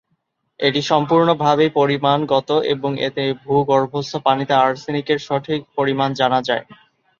এটি 0.59 0.81
সম্পূর্ণভাবেই 0.91 1.71
পরিমাণগত 1.79 2.39
এবং 2.73 2.91
এতে 3.07 3.23
ভূগর্ভস্থ 3.43 4.13
পানিতে 4.25 4.53
আর্সেনিকের 4.59 5.19
সঠিক 5.27 5.59
পরিমাণ 5.77 6.09
জানা 6.19 6.39
যায়। 6.47 6.63